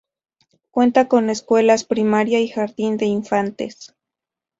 [0.71, 3.93] Cuenta con escuelas primarias y jardín de infantes.